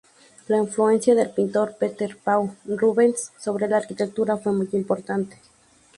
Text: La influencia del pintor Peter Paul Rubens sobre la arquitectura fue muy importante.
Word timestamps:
La 0.47 0.57
influencia 0.57 1.13
del 1.13 1.29
pintor 1.29 1.75
Peter 1.77 2.17
Paul 2.17 2.57
Rubens 2.65 3.33
sobre 3.37 3.67
la 3.67 3.77
arquitectura 3.77 4.35
fue 4.35 4.51
muy 4.51 4.67
importante. 4.71 5.37